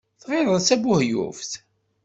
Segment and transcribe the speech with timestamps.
[0.21, 1.51] Tɣileḍ d tabuheyyuft.